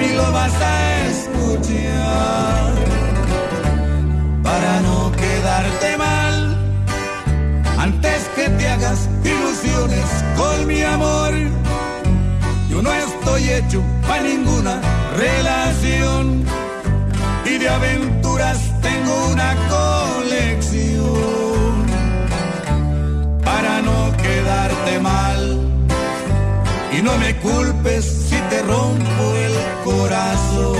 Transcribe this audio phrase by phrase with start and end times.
[0.00, 2.72] ni lo vas a escuchar.
[4.42, 6.34] Para no quedarte mal,
[7.78, 11.32] antes que te hagas ilusiones con mi amor,
[12.70, 14.80] yo no estoy hecho para ninguna
[15.16, 16.44] relación
[17.44, 21.10] y de aventuras tengo una colección.
[23.44, 25.59] Para no quedarte mal
[27.02, 29.52] no me culpes si te rompo el
[29.84, 30.76] corazón.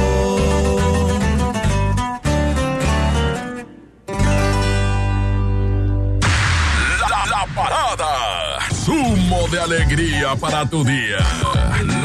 [7.11, 8.59] La, la parada.
[8.85, 11.19] Zumo de alegría para tu día.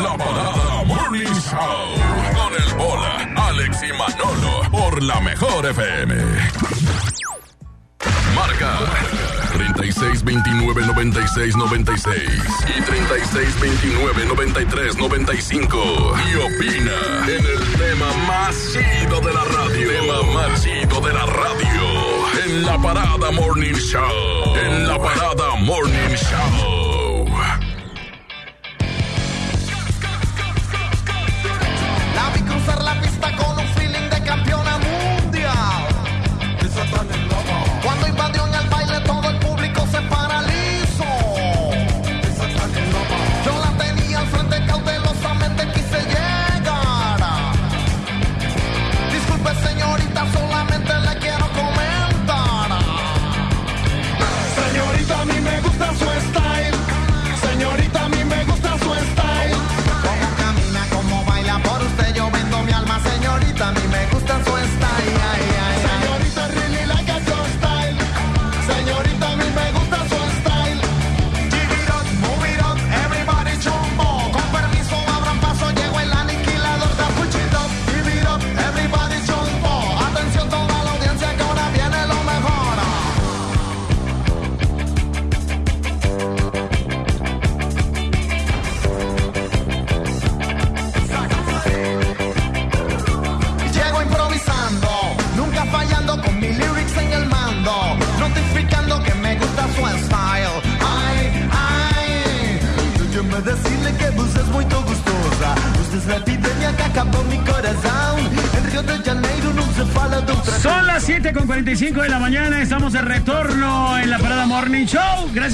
[0.03, 1.85] La parada Morning Show.
[2.35, 4.69] Con el bola, Alex y Manolo.
[4.71, 6.15] Por la mejor FM.
[8.35, 8.77] Marca
[9.53, 12.21] 36 29 96 96
[12.77, 16.13] y 36 29 93 95.
[16.17, 16.91] Y opina
[17.27, 19.89] en el tema más chido de la radio.
[19.89, 22.45] Tema más chido de la radio.
[22.45, 24.55] En la parada Morning Show.
[24.55, 27.25] En la parada Morning Show.
[32.15, 33.54] La vi cruzar la pista con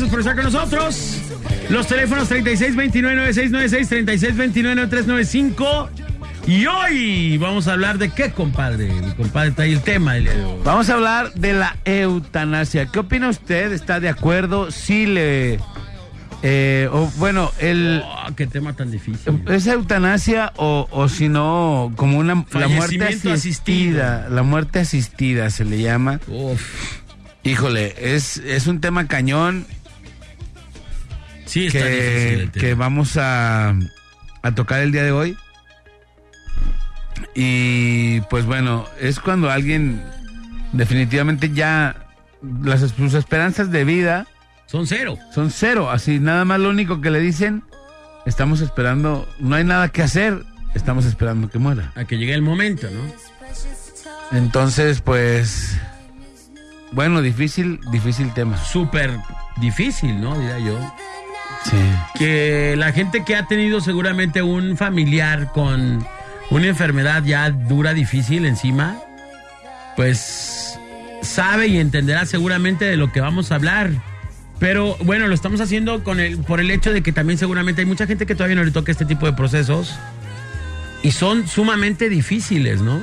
[0.02, 1.22] Gracias por estar con nosotros.
[1.70, 5.90] Los teléfonos 3629-9696, 3629-9395.
[6.48, 8.92] Y hoy vamos a hablar de qué, compadre.
[8.92, 10.16] Mi compadre está ahí el tema.
[10.66, 12.88] Vamos a hablar de la eutanasia.
[12.88, 13.74] ¿Qué opina usted?
[13.74, 14.72] ¿Está de acuerdo?
[14.72, 15.60] Sí le...
[16.42, 18.02] eh, o, bueno, el...
[18.04, 19.44] Oh, qué tema tan difícil.
[19.50, 22.44] ¿Es eutanasia o, o si no, como una...
[22.54, 23.34] La muerte asistida.
[23.36, 24.30] asistido.
[24.32, 26.20] La muerte asistida se le llama.
[26.28, 26.60] Uf.
[27.44, 29.68] Híjole, es, es un tema cañón
[31.52, 33.76] Sí, está que, que vamos a,
[34.42, 35.38] a tocar el día de hoy.
[37.36, 40.02] Y pues bueno, es cuando alguien
[40.72, 42.08] definitivamente ya
[42.64, 44.28] las sus esperanzas de vida
[44.66, 45.18] Son cero.
[45.36, 47.64] son cero, así nada más lo único que le dicen,
[48.26, 51.92] estamos esperando, no hay nada que hacer, estamos esperando que muera.
[51.96, 54.38] A que llegue el momento, ¿no?
[54.38, 55.78] Entonces, pues
[56.94, 58.58] bueno, difícil, difícil tema.
[58.58, 59.12] Súper
[59.58, 60.40] difícil, ¿no?
[60.40, 60.96] Diría yo.
[61.64, 61.78] Sí.
[62.18, 66.06] que la gente que ha tenido seguramente un familiar con
[66.50, 69.00] una enfermedad ya dura, difícil encima,
[69.96, 70.80] pues
[71.22, 73.92] sabe y entenderá seguramente de lo que vamos a hablar.
[74.60, 77.88] Pero bueno, lo estamos haciendo con el, por el hecho de que también seguramente hay
[77.88, 79.96] mucha gente que todavía no le toca este tipo de procesos
[81.04, 83.02] y son sumamente difíciles, ¿no?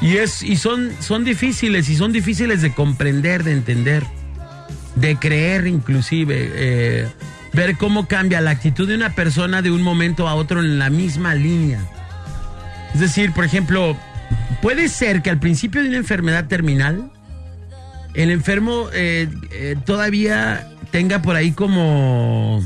[0.00, 4.02] Y, es, y son, son difíciles y son difíciles de comprender, de entender,
[4.94, 7.08] de creer inclusive, eh,
[7.56, 10.90] ver cómo cambia la actitud de una persona de un momento a otro en la
[10.90, 11.80] misma línea.
[12.94, 13.96] Es decir, por ejemplo,
[14.60, 17.10] puede ser que al principio de una enfermedad terminal,
[18.14, 22.62] el enfermo eh, eh, todavía tenga por ahí como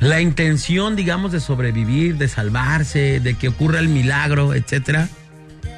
[0.00, 5.08] la intención, digamos, de sobrevivir, de salvarse, de que ocurra el milagro, etcétera.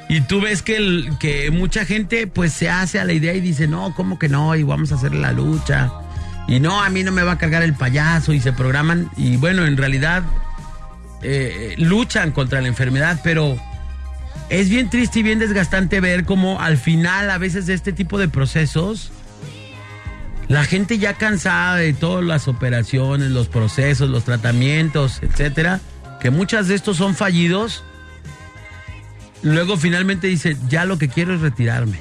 [0.07, 3.67] Y tú ves que, que mucha gente pues se hace a la idea y dice,
[3.67, 4.55] no, ¿cómo que no?
[4.55, 5.91] Y vamos a hacer la lucha.
[6.47, 9.09] Y no, a mí no me va a cargar el payaso y se programan.
[9.17, 10.23] Y bueno, en realidad
[11.21, 13.57] eh, luchan contra la enfermedad, pero
[14.49, 18.17] es bien triste y bien desgastante ver cómo al final a veces de este tipo
[18.17, 19.11] de procesos,
[20.47, 25.81] la gente ya cansada de todas las operaciones, los procesos, los tratamientos, etcétera,
[26.21, 27.83] que muchas de estos son fallidos,
[29.41, 31.99] luego finalmente dice, ya lo que quiero es retirarme.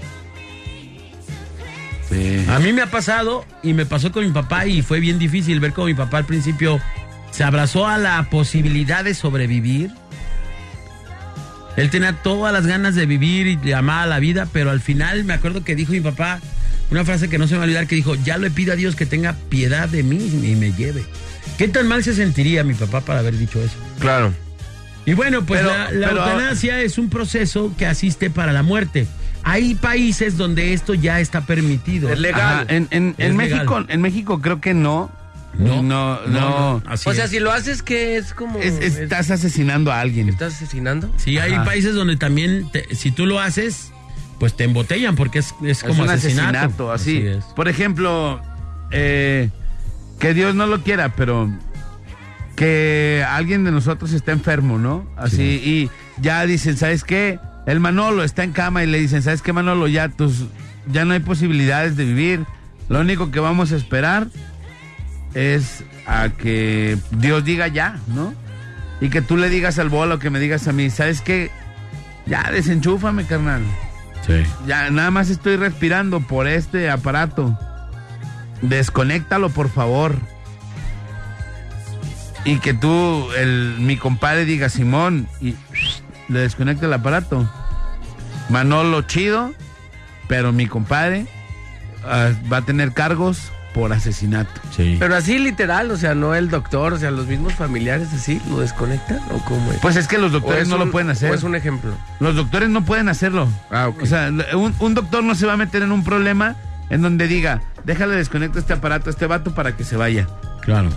[2.48, 5.58] A mí me ha pasado y me pasó con mi papá y fue bien difícil
[5.60, 6.80] ver cómo mi papá al principio
[7.32, 9.90] se abrazó a la posibilidad de sobrevivir.
[11.76, 14.80] Él tenía todas las ganas de vivir y de amar a la vida, pero al
[14.80, 16.40] final me acuerdo que dijo mi papá
[16.90, 18.76] una frase que no se me va a olvidar, que dijo, ya le pido a
[18.76, 21.04] Dios que tenga piedad de mí y me lleve.
[21.58, 23.74] ¿Qué tan mal se sentiría mi papá para haber dicho eso?
[23.98, 24.32] Claro.
[25.04, 28.62] Y bueno, pues Pero- la, la pero- eutanasia es un proceso que asiste para la
[28.62, 29.06] muerte.
[29.48, 32.10] Hay países donde esto ya está permitido.
[32.10, 32.64] Es legal.
[32.64, 33.58] Ajá, en, en- Es en legal.
[33.60, 35.10] México, en México creo que no.
[35.56, 36.82] No, no, no.
[36.86, 37.30] así O sea, es.
[37.30, 38.58] si lo haces, que es como.
[38.58, 40.28] Es- estás asesinando a alguien.
[40.28, 41.10] ¿Estás asesinando?
[41.16, 43.92] Sí, hay países donde también, te- si tú lo haces,
[44.40, 46.48] pues te embotellan porque es, es Es como un asesinato.
[46.58, 47.18] asesinato, así.
[47.18, 47.44] es.
[47.54, 48.42] Por ejemplo,
[48.90, 49.48] eh,
[50.18, 51.48] que Dios no lo quiera, pero
[52.56, 55.06] que alguien de nosotros está enfermo, ¿no?
[55.16, 55.90] Así, y
[56.20, 57.38] ya dicen, ¿sabes qué?
[57.66, 59.88] El Manolo está en cama y le dicen, ¿sabes qué, Manolo?
[59.88, 60.46] Ya, tus,
[60.86, 62.46] ya no hay posibilidades de vivir.
[62.88, 64.28] Lo único que vamos a esperar
[65.34, 68.32] es a que Dios diga ya, ¿no?
[69.00, 71.50] Y que tú le digas al bolo, que me digas a mí, ¿sabes qué?
[72.26, 73.62] Ya, desenchúfame, carnal.
[74.66, 77.56] Ya, nada más estoy respirando por este aparato.
[78.62, 80.16] Desconéctalo, por favor.
[82.44, 85.54] Y que tú, el, mi compadre, diga Simón y
[86.28, 87.48] le desconecta el aparato.
[88.48, 89.52] Manolo chido,
[90.28, 91.26] pero mi compadre
[92.04, 94.60] ah, va a tener cargos por asesinato.
[94.74, 94.96] Sí.
[94.98, 98.60] Pero así literal, o sea, no el doctor, o sea, los mismos familiares así lo
[98.60, 99.80] desconectan o cómo es.
[99.80, 101.30] Pues es que los ¿O doctores es no un- lo pueden hacer.
[101.30, 101.92] O es un ejemplo.
[102.20, 103.48] Los doctores no pueden hacerlo.
[103.70, 104.02] Ah, ok.
[104.02, 106.56] O sea, un, un doctor no se va a meter en un problema
[106.88, 110.26] en donde diga, déjale desconecto este aparato a este vato para que se vaya.
[110.62, 110.88] Claro.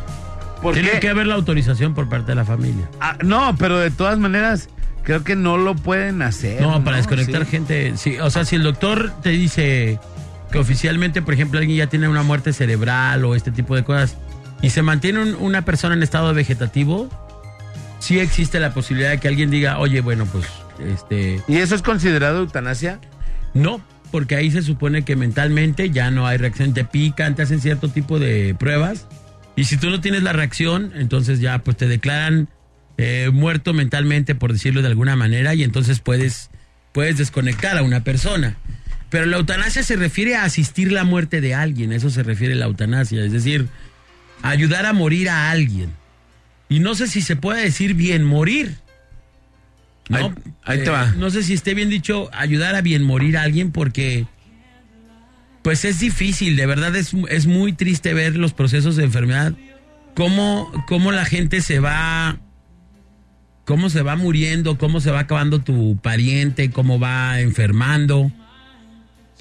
[0.62, 1.00] ¿Por Tiene qué?
[1.02, 2.88] que haber la autorización por parte de la familia.
[3.02, 4.70] Ah, no, pero de todas maneras,
[5.10, 6.62] creo que no lo pueden hacer.
[6.62, 7.50] No, para desconectar Sí.
[7.50, 7.94] gente.
[7.98, 10.00] Sí, o sea, si el doctor te dice
[10.52, 14.18] que oficialmente, por ejemplo, alguien ya tiene una muerte cerebral o este tipo de cosas
[14.62, 17.10] y se mantiene un- una persona en estado vegetativo,
[17.98, 20.46] sí existe la posibilidad de que alguien diga, oye, bueno, pues,
[20.88, 23.00] este, ¿Y eso es considerado eutanasia?
[23.56, 27.62] no, porque ahí se supone que mentalmente ya no hay reacción, te pican, te hacen
[27.62, 29.08] cierto tipo de pruebas
[29.56, 32.48] y si tú no tienes la reacción, entonces ya pues te declaran
[33.02, 36.50] eh, muerto mentalmente, por decirlo de alguna manera, y entonces puedes,
[36.92, 38.58] puedes desconectar a una persona.
[39.10, 42.56] Pero la eutanasia se refiere a asistir la muerte de alguien, a eso se refiere
[42.56, 43.68] la eutanasia, es decir,
[44.42, 45.92] ayudar a morir a alguien.
[46.68, 48.76] Y no sé si se puede decir bien morir.
[50.10, 50.18] ¿no?
[50.18, 50.34] Ahí-
[50.66, 51.12] ahí te va.
[51.18, 54.26] No sé si esté bien dicho ayudar a bien morir a alguien porque
[55.62, 59.54] pues es difícil, de verdad es, es muy triste ver los procesos de enfermedad,
[60.16, 62.38] cómo, cómo la gente se va,
[63.70, 68.32] cómo se va muriendo, cómo se va acabando tu pariente, cómo va enfermando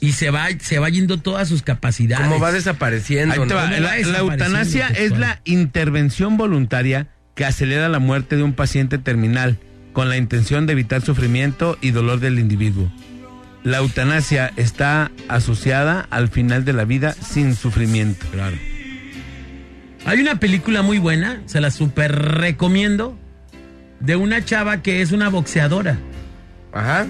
[0.03, 2.27] y se va, se va yendo todas sus capacidades.
[2.27, 3.33] ¿Cómo va desapareciendo?
[3.33, 3.55] Ahí te no?
[3.55, 3.63] va.
[3.63, 8.43] ¿Cómo La, va la desapareciendo eutanasia es la intervención voluntaria que acelera la muerte de
[8.43, 9.57] un paciente terminal
[9.95, 12.93] con la intención de evitar sufrimiento y dolor del individuo.
[13.65, 18.27] La eutanasia está asociada al final de la vida sin sufrimiento.
[18.31, 18.59] Claro.
[20.05, 23.19] Hay una película muy buena, se la super recomiendo,
[24.00, 25.98] de una chava que es una boxeadora.
[26.72, 27.06] Ajá.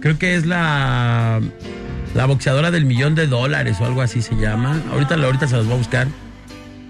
[0.00, 1.40] Creo que es la,
[2.14, 4.80] la boxeadora del millón de dólares o algo así se llama.
[4.92, 6.06] Ahorita, ahorita se las voy a buscar.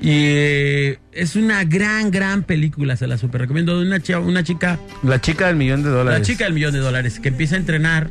[0.01, 3.81] Y eh, es una gran, gran película, se la super recomiendo.
[3.81, 6.21] De una, chava- una chica, La chica del millón de dólares.
[6.21, 8.11] la chica del millón de dólares, que empieza a entrenar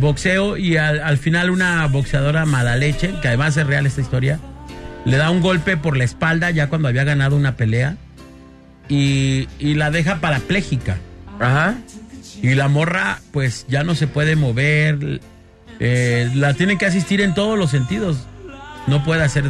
[0.00, 4.38] boxeo y al, al final una boxeadora madaleche, que además es real esta historia,
[5.04, 7.96] le da un golpe por la espalda ya cuando había ganado una pelea
[8.92, 10.98] y, la deja parapléjica.
[11.40, 11.76] Ajá.
[12.42, 15.20] Y la morra, pues ya no se puede mover.
[15.80, 18.26] eh, la tiene que asistir en todos los sentidos.
[18.86, 19.44] No puede hacer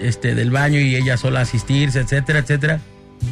[0.00, 2.80] este del baño y ella sola asistirse, etcétera, etcétera.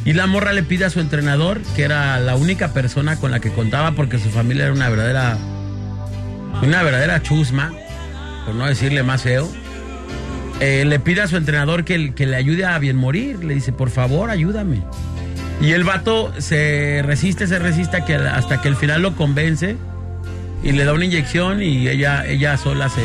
[0.03, 3.39] Y la morra le pide a su entrenador, que era la única persona con la
[3.39, 5.37] que contaba, porque su familia era una verdadera.
[6.61, 7.71] Una verdadera chusma,
[8.45, 9.49] por no decirle más feo.
[10.61, 13.43] eh, le pide a su entrenador que le ayude a bien morir.
[13.43, 14.81] Le dice, por favor, ayúdame.
[15.61, 19.77] Y el vato se resiste, se resiste que, hasta que al final lo convence
[20.63, 23.01] y le da una inyección y ella, ella sola se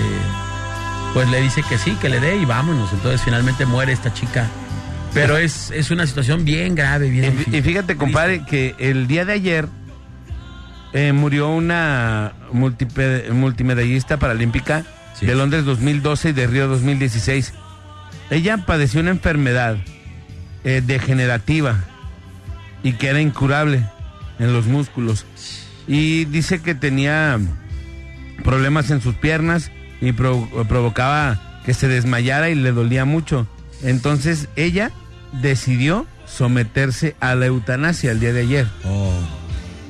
[1.15, 2.93] pues le dice que sí, que le dé y vámonos.
[2.93, 4.47] Entonces finalmente muere esta chica.
[5.13, 7.55] Pero es, es una situación bien grave, bien Y, difícil.
[7.57, 9.67] y fíjate, compadre, que el día de ayer
[10.93, 14.85] eh, murió una multimedallista paralímpica
[15.19, 15.27] Sí.
[15.27, 17.53] de Londres 2012 y de Río 2016.
[18.31, 19.77] Ella padeció una enfermedad
[20.65, 21.77] eh, degenerativa
[22.83, 23.85] y que era incurable
[24.39, 25.27] en los músculos.
[25.87, 27.39] Y dice que tenía
[28.45, 29.71] problemas en sus piernas
[30.01, 33.47] y pro- provocaba que se desmayara y le dolía mucho.
[33.83, 34.91] Entonces ella
[35.43, 38.67] decidió someterse a la eutanasia el día de ayer.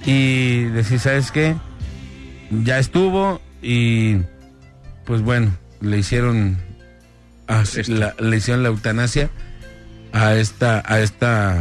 [0.06, 1.54] Y decir, ¿sabes qué?
[2.64, 4.16] Ya estuvo y
[5.04, 6.58] pues bueno, le hicieron
[7.46, 9.30] a- la, le hicieron la eutanasia
[10.12, 11.56] a esta a esta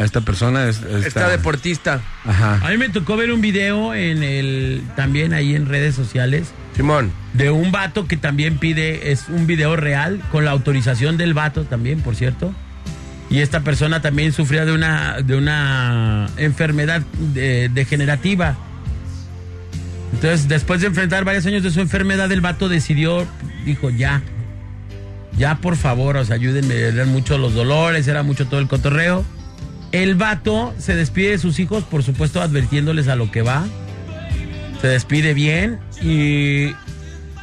[0.00, 3.94] a esta persona es- esta, Esta deportista, ajá A mí me tocó ver un video
[3.94, 7.12] en el también ahí en redes sociales Simón.
[7.34, 11.64] de un vato que también pide, es un video real, con la autorización del vato
[11.64, 12.52] también, por cierto.
[13.28, 17.02] Y esta persona también sufría de una, de una enfermedad
[17.34, 18.56] de- degenerativa.
[20.12, 23.26] Entonces, después de enfrentar varios años de su enfermedad, el vato decidió,
[23.64, 24.22] dijo, ya,
[25.38, 29.24] ya por favor, o sea, ayúdenme, eran muchos los dolores, era mucho todo el cotorreo.
[29.92, 33.64] El vato se despide de sus hijos, por supuesto, advirtiéndoles a lo que va
[34.80, 36.74] se despide bien y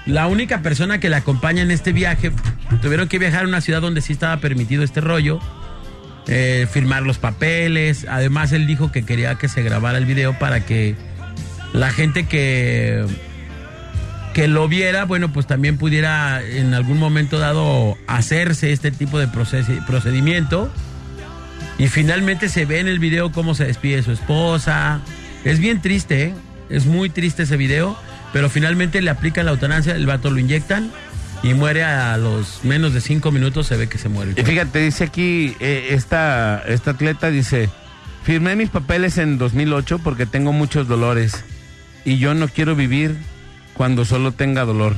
[0.06, 2.32] la única persona que le acompaña en este viaje
[2.82, 5.40] tuvieron que viajar a una ciudad donde sí estaba permitido este rollo,
[6.28, 8.08] eh, firmar los papeles.
[8.10, 10.96] Además, él dijo que quería que se grabara el video para que
[11.74, 13.06] la gente que
[14.34, 19.28] que lo viera, bueno, pues también pudiera en algún momento dado hacerse este tipo de
[19.28, 20.72] procedimiento.
[21.78, 25.00] Y finalmente se ve en el video cómo se despide su esposa.
[25.44, 26.34] Es bien triste, ¿eh?
[26.70, 27.98] es muy triste ese video,
[28.34, 30.92] pero finalmente le aplican la eutanasia, el vato lo inyectan
[31.44, 34.34] y muere a los menos de cinco minutos, se ve que se muere.
[34.36, 37.70] y fíjate dice aquí eh, esta esta atleta dice
[38.24, 41.44] firmé mis papeles en 2008 porque tengo muchos dolores
[42.06, 43.16] y yo no quiero vivir
[43.76, 44.96] cuando solo tenga dolor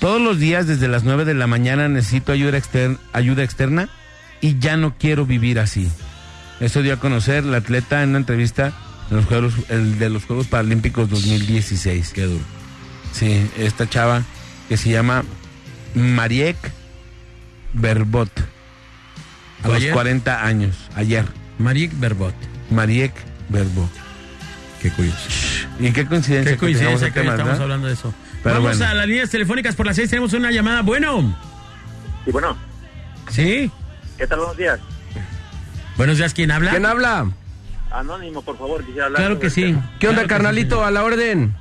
[0.00, 3.88] todos los días desde las 9 de la mañana necesito ayuda externa ayuda externa
[4.44, 5.88] y ya no quiero vivir así
[6.60, 8.72] eso dio a conocer la atleta en una entrevista
[9.10, 12.12] en los Juegos, el de los Juegos Paralímpicos 2016.
[12.14, 12.44] Qué duro.
[13.12, 14.22] Sí, esta chava
[14.68, 15.24] que se llama
[15.94, 16.56] Mariek
[17.72, 18.30] Berbot.
[19.62, 19.92] A los ¿Ayer?
[19.92, 21.24] 40 años, ayer.
[21.58, 22.34] Mariek Berbot.
[22.70, 23.12] Mariek
[23.48, 23.90] Berbot.
[24.80, 25.28] Qué curioso.
[25.80, 26.52] Y qué coincidencia.
[26.52, 27.62] Qué que coincidencia que hoy tema, estamos ¿verdad?
[27.62, 28.14] hablando de eso.
[28.42, 28.90] Pero Vamos bueno.
[28.90, 30.82] a las líneas telefónicas por las seis, tenemos una llamada.
[30.82, 31.36] Bueno,
[32.26, 32.56] Y bueno,
[33.30, 33.70] ¿sí?
[34.18, 34.38] ¿Qué tal?
[34.38, 34.80] Buenos días.
[35.96, 36.70] Buenos días, ¿quién habla?
[36.72, 37.30] ¿Quién habla?
[37.90, 39.20] Anónimo, por favor, quisiera hablar.
[39.22, 39.62] Claro que sí.
[39.66, 39.90] tema.
[40.00, 40.84] ¿Qué onda, Claro que sí, carnalito?
[40.84, 41.54] a la orden.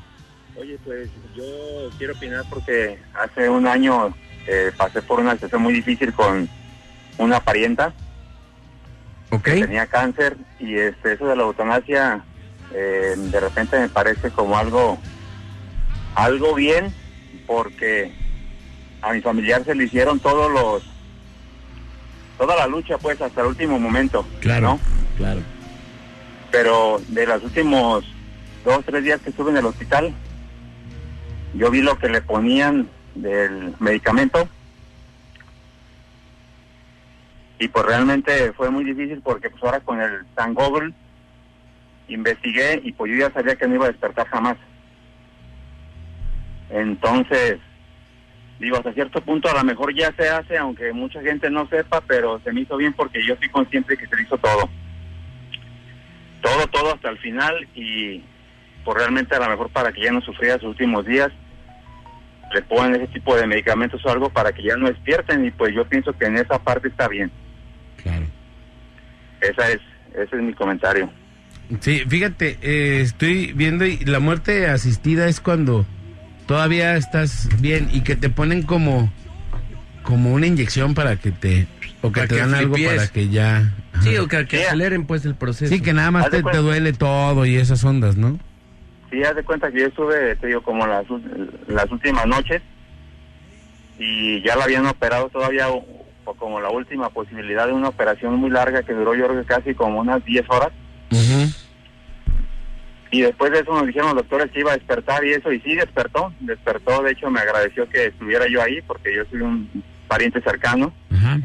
[0.60, 1.44] Oye, pues yo
[1.98, 4.16] quiero opinar porque hace un año
[4.48, 6.48] eh, pasé por una situación muy difícil con
[7.18, 7.94] una parienta
[9.32, 9.44] Ok.
[9.44, 12.24] que tenía cáncer y este, eso de la eutanasia
[12.74, 15.00] eh, de repente me parece como algo
[16.16, 16.94] algo bien
[17.48, 18.14] porque
[19.02, 20.84] a mi familiar se le hicieron todos los
[22.46, 24.80] toda la lucha pues hasta el último momento Claro, ¿no?
[25.16, 25.40] claro.
[26.52, 28.04] pero de los últimos
[28.66, 30.14] dos, tres días que estuve en el hospital,
[31.54, 34.50] yo vi lo que le ponían del medicamento
[37.60, 40.94] y pues realmente fue muy difícil porque pues ahora con el San Google
[42.10, 44.58] investigué y pues yo ya sabía que no iba a despertar jamás.
[46.70, 47.60] Entonces,
[48.64, 52.02] digo, hasta cierto punto a lo mejor ya se hace, aunque mucha gente no sepa,
[52.02, 54.70] pero se me hizo bien porque yo soy consciente que se hizo todo
[56.44, 58.22] todo, todo hasta el final y
[58.84, 61.32] pues realmente a lo mejor para que ya no sufriera sus últimos días,
[62.54, 65.74] le ponen ese tipo de medicamentos o algo para que ya no despierten y pues
[65.74, 67.32] yo pienso que en esa parte está bien.
[68.04, 68.26] Claro.
[69.42, 69.80] Esa es,
[70.14, 71.10] ese es mi comentario.
[71.80, 75.86] Sí, fíjate, eh, estoy viendo y la muerte asistida es cuando
[76.46, 79.12] todavía estás bien y que te ponen como
[80.04, 81.68] como una inyección para que te
[82.02, 84.04] o que Para te que dan algo para que ya ajá.
[84.04, 85.74] Sí, o que, aceleren pues el proceso.
[85.74, 88.38] Sí, que nada más te, duele todo y esas ondas, ¿no?
[89.10, 91.06] Sí, haz de cuenta que yo estuve, te digo, como las,
[91.68, 92.62] las últimas noches
[93.98, 95.86] y ya la habían operado todavía o,
[96.26, 99.48] o como la última posibilidad de una operación muy larga que duró yo creo que
[99.48, 100.72] casi como unas 10 horas.
[103.14, 105.60] Y después de eso nos dijeron los doctores que iba a despertar y eso, y
[105.60, 109.70] sí despertó, despertó, de hecho me agradeció que estuviera yo ahí porque yo soy un
[110.08, 111.40] pariente cercano Ajá.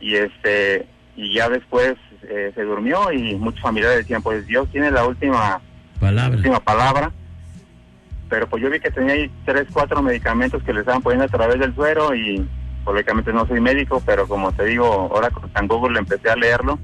[0.00, 0.86] y este
[1.16, 5.62] y ya después eh, se durmió y muchos familiares decían pues Dios tiene la última
[5.98, 6.36] Palabra.
[6.36, 7.10] última palabra
[8.28, 11.28] pero pues yo vi que tenía ahí tres cuatro medicamentos que le estaban poniendo a
[11.38, 12.46] través del suero y
[12.84, 16.78] pues, lógicamente no soy médico pero como te digo ahora con Google empecé a leerlo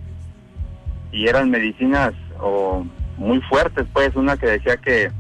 [1.12, 5.11] y eran medicinas o muy fuertes pues una que decía que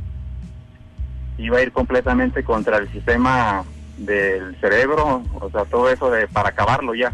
[1.38, 3.64] iba a ir completamente contra el sistema
[3.98, 7.12] del cerebro o sea todo eso de para acabarlo ya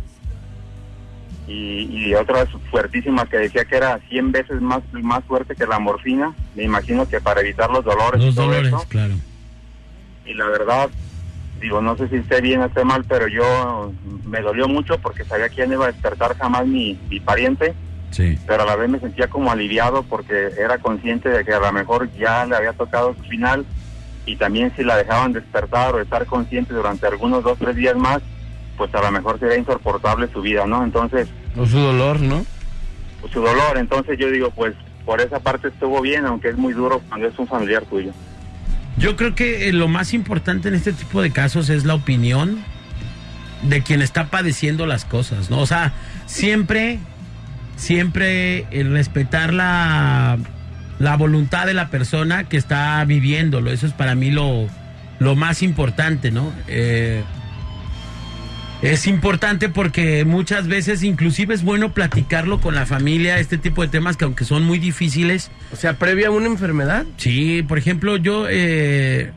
[1.46, 5.78] y, y otras fuertísimas que decía que era 100 veces más, más fuerte que la
[5.78, 6.32] morfina.
[6.54, 8.20] Me imagino que para evitar los dolores.
[8.22, 8.84] y Los todo dolores, eso.
[8.88, 9.14] claro.
[10.24, 10.88] Y la verdad,
[11.60, 13.92] digo, no sé si esté bien o esté mal, pero yo
[14.24, 17.74] me dolió mucho porque sabía no iba a despertar jamás mi, mi pariente,
[18.12, 18.38] Sí.
[18.46, 21.72] pero a la vez me sentía como aliviado porque era consciente de que a lo
[21.72, 23.66] mejor ya le había tocado su final
[24.26, 28.20] y también si la dejaban despertar o estar consciente durante algunos dos, tres días más,
[28.76, 30.84] pues a lo mejor sería insoportable su vida, ¿no?
[30.84, 32.46] Entonces, O su dolor, ¿no?
[33.32, 37.00] su dolor, entonces yo digo, pues por esa parte estuvo bien, aunque es muy duro
[37.08, 38.12] cuando es un familiar tuyo.
[38.98, 42.62] Yo creo que eh, lo más importante en este tipo de casos es la opinión
[43.62, 45.60] de quien está padeciendo las cosas, ¿no?
[45.60, 45.92] O sea,
[46.26, 46.98] siempre,
[47.82, 50.38] siempre el respetar la,
[50.98, 53.72] la voluntad de la persona que está viviéndolo.
[53.72, 54.68] Eso es para mí lo,
[55.18, 56.52] lo más importante, ¿no?
[56.68, 57.24] Eh,
[58.82, 63.88] es importante porque muchas veces inclusive es bueno platicarlo con la familia, este tipo de
[63.88, 67.04] temas que aunque son muy difíciles, O sea, previa a una enfermedad.
[67.16, 69.32] Sí, por ejemplo, yo eh,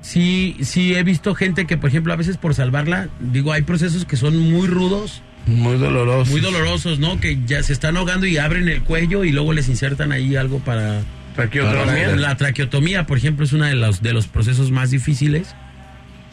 [0.00, 4.04] sí, sí he visto gente que, por ejemplo, a veces por salvarla, digo, hay procesos
[4.04, 6.30] que son muy rudos, Muy doloroso.
[6.30, 7.20] muy dolorosos, ¿no?
[7.20, 10.60] Que ya se están ahogando y abren el cuello y luego les insertan ahí algo
[10.60, 11.02] para...
[11.34, 12.14] Traqueotomía.
[12.16, 15.54] La traqueotomía, por ejemplo, es uno de los, de los procesos más difíciles.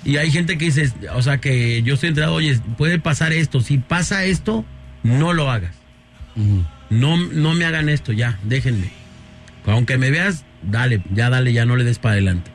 [0.04, 3.62] Y hay gente que dice, o sea, que yo estoy enterado, oye, puede pasar esto.
[3.62, 4.66] Si pasa esto,
[5.04, 5.76] no lo hagas.
[6.90, 8.90] No, no me hagan esto, ya, déjenme.
[9.66, 12.52] Aunque me veas, dale, ya dale, ya no le des para adelante.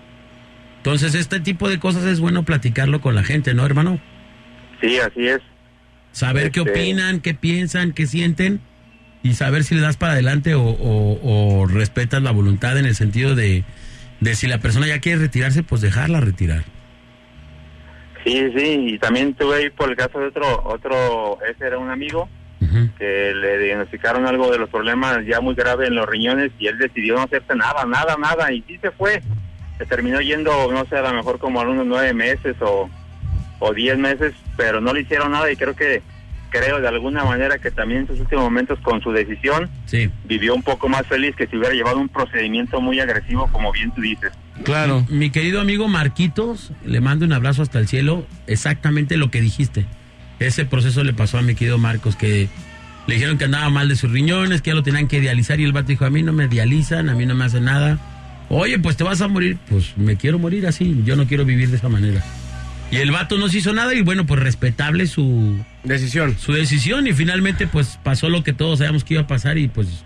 [0.78, 4.00] Entonces, este tipo de cosas es bueno platicarlo con la gente, ¿no, hermano?
[4.80, 5.40] Sí, así es.
[6.14, 8.60] Saber qué Este- opinan, qué piensan, qué sienten
[9.22, 11.18] y saber si le das para adelante o, o-
[11.62, 13.64] o respetas la voluntad en el sentido de,
[14.20, 16.62] de si la persona ya quiere retirarse, pues dejarla retirar.
[18.24, 21.90] Sí, sí, y también tuve ahí por el caso de otro, otro, ese era un
[21.90, 22.28] amigo
[22.98, 26.78] que le diagnosticaron algo de los problemas ya muy graves en los riñones y él
[26.78, 29.20] decidió no hacerse nada, nada, nada, y sí se fue.
[29.78, 32.88] Se terminó yendo, no sé, a lo mejor como a unos nueve meses o,
[33.58, 36.02] o diez meses, pero no le hicieron nada y creo que,
[36.50, 40.10] creo de alguna manera que también en sus últimos momentos con su decisión Sí.
[40.26, 43.90] vivió un poco más feliz que si hubiera llevado un procedimiento muy agresivo, como bien
[43.92, 44.30] tú dices.
[44.62, 45.04] Claro.
[45.08, 48.24] Mi querido amigo Marquitos, le mando un abrazo hasta el cielo.
[48.46, 49.84] Exactamente lo que dijiste.
[50.38, 52.48] Ese proceso le pasó a mi querido Marcos, que
[53.08, 55.64] le dijeron que andaba mal de sus riñones, que ya lo tenían que dializar y
[55.64, 57.98] el vato dijo, a mí no me dializan, a mí no me hacen nada.
[58.48, 59.58] Oye, pues te vas a morir.
[59.68, 62.22] Pues me quiero morir así, yo no quiero vivir de esa manera.
[62.94, 66.36] Y el vato no se hizo nada y bueno, pues respetable su, Decisión.
[66.38, 69.68] su decisión y finalmente pues pasó lo que todos sabíamos que iba a pasar y
[69.68, 70.04] pues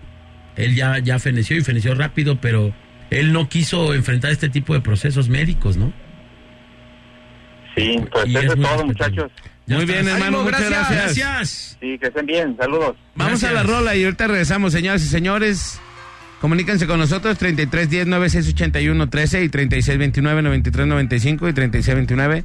[0.57, 2.75] él ya, ya feneció y feneció rápido, pero
[3.11, 5.93] él no quiso enfrentar este tipo de procesos médicos, ¿no?
[7.77, 8.85] Sí, pues Y eso es todo, respetable.
[8.87, 9.33] muchachos.
[9.67, 9.97] Ya Muy estás.
[10.05, 10.25] bien, hermano.
[10.39, 10.91] Ánimo, Muchas gracias.
[11.17, 11.77] gracias.
[11.81, 12.97] Sí, que estén bien, saludos.
[13.15, 15.81] Vamos a la rola y ahorita regresamos, señoras y señores.
[16.41, 21.95] Comuníquense con nosotros 33 10 96 81 13 y 36 29 93 95 y 36
[21.95, 22.45] 29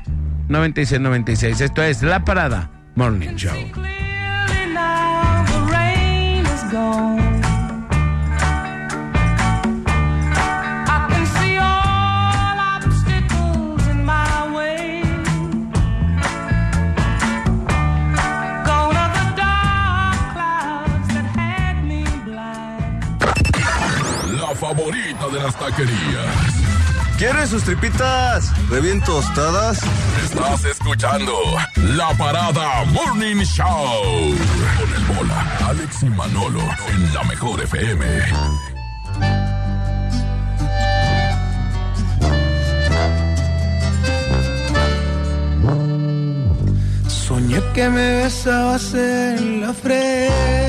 [0.49, 1.61] 96 96.
[1.61, 3.53] Esto es La Parada Morning Show.
[25.63, 26.63] Taquerías.
[27.17, 29.79] ¿Quieres sus tripitas re bien tostadas?
[30.23, 31.33] Estás escuchando
[31.95, 34.35] La Parada Morning Show.
[34.77, 38.05] Con el bola, Alex y Manolo en la mejor FM.
[47.07, 50.62] Soñé que me besabas en la frente.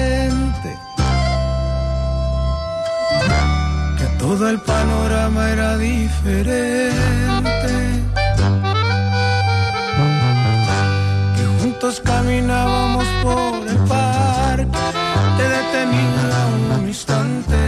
[4.26, 7.74] Todo el panorama era diferente.
[11.36, 14.78] Que juntos caminábamos por el parque.
[15.38, 16.36] Te detenía
[16.78, 17.60] un instante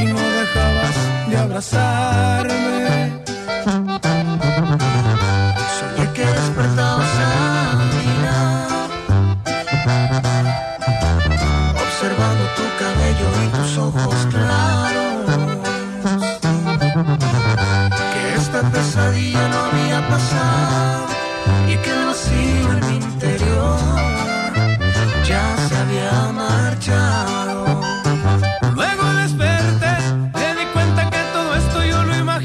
[0.00, 0.96] y no dejabas
[1.30, 2.78] de abrazarme.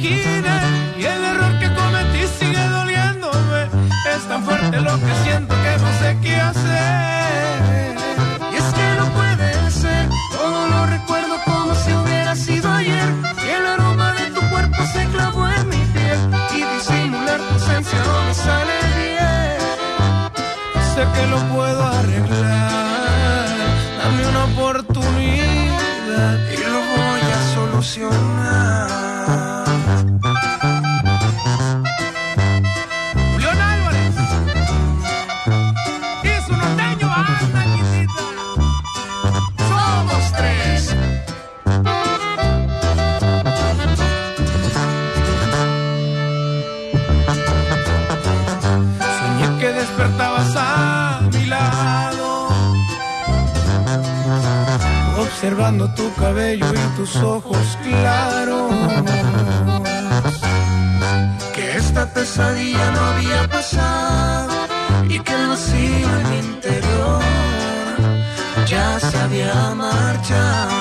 [0.06, 3.70] Y el error que cometí sigue doliéndome.
[4.13, 5.62] Es tan fuerte lo que siento
[57.04, 58.72] tus ojos claros.
[61.54, 64.54] Que esta pesadilla no había pasado
[65.10, 67.22] y que el vacío en mi interior
[68.66, 70.73] ya se había marchado.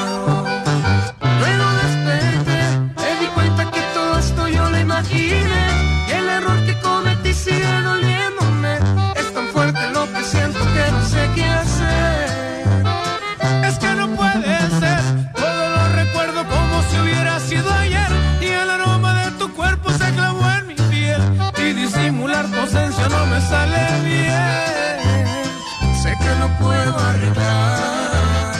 [26.63, 28.53] Puedo arreglar,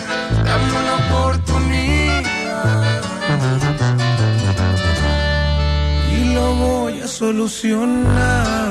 [0.47, 2.25] dame una oportunidad.
[6.11, 8.63] Y lo voy a solucionar.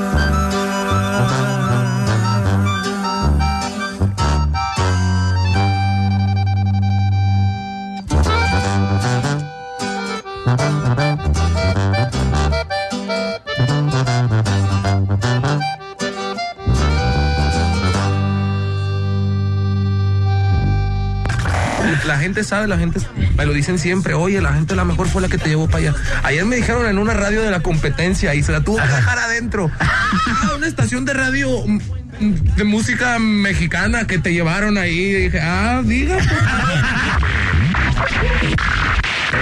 [22.44, 23.00] Sabe, la gente
[23.36, 25.90] me lo dicen siempre, oye, la gente la mejor fue la que te llevó para
[25.90, 25.94] allá.
[26.22, 29.18] Ayer me dijeron en una radio de la competencia y se la tuvo que dejar
[29.18, 29.70] adentro.
[29.80, 31.80] Ah, una estación de radio mm,
[32.20, 34.98] mm, de música mexicana que te llevaron ahí.
[34.98, 36.18] Y dije, ah, diga.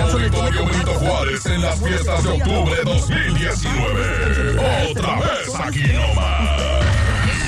[0.00, 4.90] Auditorio Benito Juárez en las fiestas de octubre 2019.
[4.90, 6.71] Otra vez aquí nomás.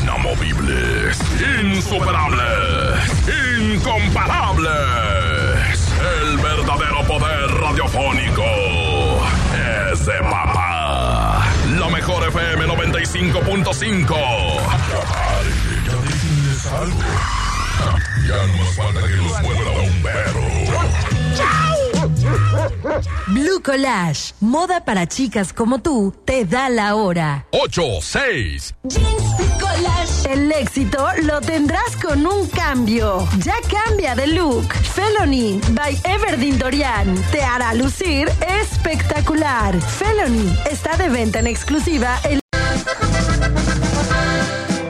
[0.05, 1.19] Inamovibles,
[1.63, 2.45] insuperables,
[3.73, 4.69] incomparables.
[6.21, 8.45] El verdadero poder radiofónico
[9.91, 11.47] es de papá.
[11.79, 14.15] La mejor FM 95.5.
[15.87, 16.99] Ya dicenles algo.
[18.29, 20.45] Ya no nos falta que los muerda un perro.
[23.29, 27.47] Blue Collage, moda para chicas como tú, te da la hora.
[27.53, 28.75] 8, 6.
[30.29, 33.27] El éxito lo tendrás con un cambio.
[33.39, 34.73] Ya cambia de look.
[34.73, 38.29] Felony by Everdeen Dorian te hará lucir
[38.61, 39.81] espectacular.
[39.81, 42.41] Felony está de venta en exclusiva en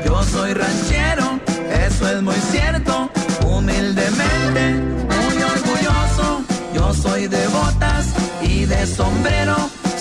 [0.05, 1.41] Yo soy ranchero,
[1.87, 3.11] eso es muy cierto.
[3.47, 6.45] Humildemente, muy orgulloso.
[6.75, 8.07] Yo soy de botas
[8.43, 9.57] y de sombrero.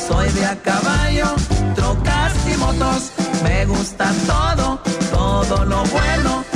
[0.07, 1.35] Soy de a caballo,
[1.75, 3.22] trocas y motos.
[3.43, 4.79] Me gusta todo,
[5.11, 6.52] todo lo bueno.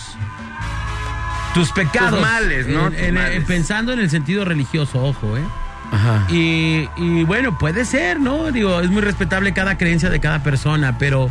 [1.53, 2.11] tus pecados.
[2.11, 2.87] Tus males, ¿no?
[2.87, 3.43] En- Tus en- males.
[3.45, 5.43] pensando en el sentido religioso, ojo, ¿eh?
[5.91, 6.25] Ajá.
[6.29, 8.51] Y, y bueno, puede ser, ¿no?
[8.51, 11.29] Digo, es muy respetable cada creencia de cada persona, pero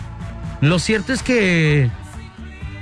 [0.60, 1.90] lo cierto es que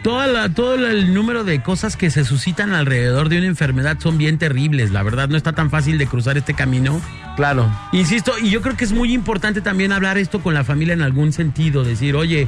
[0.04, 4.18] toda la- todo el número de cosas que se suscitan alrededor de una enfermedad son
[4.18, 4.92] bien terribles.
[4.92, 7.00] La verdad, no está tan fácil de cruzar este camino.
[7.34, 7.68] Claro.
[7.90, 11.02] Insisto, y yo creo que es muy importante también hablar esto con la familia en
[11.02, 12.46] algún sentido, decir, oye,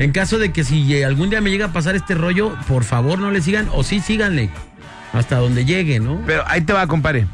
[0.00, 2.82] en caso de que si eh, algún día me llega a pasar este rollo, por
[2.82, 4.50] favor no le sigan, o sí síganle,
[5.12, 6.20] hasta donde llegue, ¿no?
[6.26, 7.26] Pero ahí te va, compadre.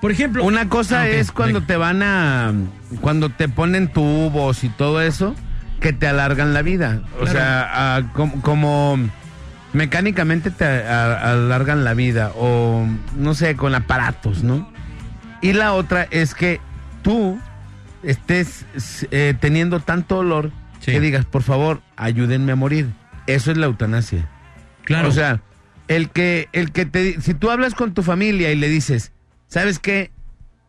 [0.00, 1.66] Por ejemplo, Una cosa Ah, es cuando venga.
[1.66, 2.52] te van a.
[3.00, 5.34] Cuando te ponen tubos y todo eso,
[5.80, 7.02] que te alargan la vida.
[7.16, 7.32] O Claro.
[7.32, 8.98] sea, a- como,
[9.72, 12.32] mecánicamente te a- alargan la vida.
[12.36, 12.86] O
[13.16, 14.70] no sé, con aparatos, ¿no?
[15.40, 16.60] Y la otra es que
[17.02, 17.38] tú
[18.02, 18.64] estés
[19.10, 20.92] eh, teniendo tanto dolor Sí.
[20.92, 22.88] que digas, por favor, ayúdenme a morir.
[23.26, 24.28] Eso es la eutanasia.
[24.84, 25.08] Claro.
[25.08, 25.40] O sea,
[25.88, 29.12] el que, el que te, si tú hablas con tu familia y le dices,
[29.48, 30.10] ¿sabes qué?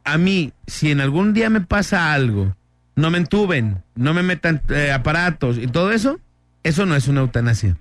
[0.03, 2.55] A mí, si en algún día me pasa algo,
[2.99, 6.19] no me entuben, no me metan eh, aparatos y todo eso,
[6.63, 7.77] eso no es una eutanasia.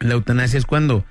[0.00, 1.04] La eutanasia es cuando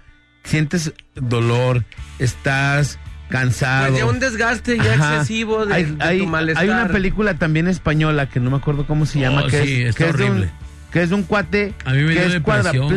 [0.44, 1.84] sientes dolor,
[2.20, 3.88] estás cansado.
[3.90, 5.14] Pues ya un desgaste ya Ajá.
[5.16, 6.64] excesivo de, hay, de hay- tu malestar.
[6.64, 9.82] hay una película también española que no me acuerdo cómo se llama, Oh, que, sí,
[9.82, 10.50] es, está que es de un,
[10.92, 12.42] que es de un cuate a mí me que dio es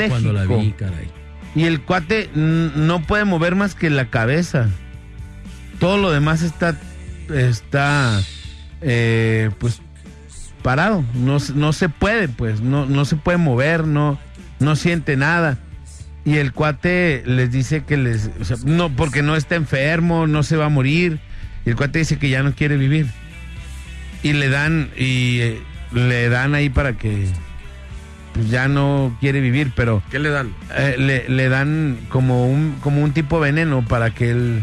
[0.09, 1.11] cuando la vi, caray.
[1.55, 4.69] Y el cuate no puede mover más que la cabeza.
[5.81, 6.77] Todo lo demás está,
[7.35, 8.21] está,
[8.83, 9.81] eh, pues,
[10.63, 11.05] parado.
[11.15, 14.19] No, se- no se puede, pues, no, no se puede mover, no,
[14.61, 15.59] no siente nada.
[16.25, 20.43] Y el cuate les dice que les, o sea, no, porque no está enfermo, no
[20.43, 21.21] se va a morir.
[21.65, 23.07] Y el cuate dice que ya no quiere vivir.
[24.23, 25.61] Y le dan, y eh,
[25.93, 27.27] le dan ahí para que,
[28.35, 30.53] pues, ya no quiere vivir, pero ¿Qué le dan?
[30.77, 34.63] eh, le, le dan como un como un tipo de veneno para que él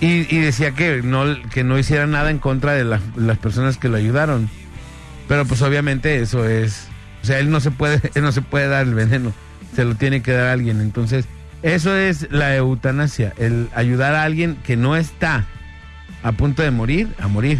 [0.00, 3.78] y, y decía que no que no hiciera nada en contra de la- las personas
[3.78, 4.48] que lo ayudaron
[5.28, 6.88] Pero pues obviamente eso es,
[7.22, 9.32] o sea, él no se puede, él no se puede dar el veneno,
[9.74, 10.80] se lo tiene que dar a alguien.
[10.80, 11.24] Entonces,
[11.62, 15.44] eso es la eutanasia, el ayudar a alguien que no está
[16.22, 17.58] a punto de morir, a morir.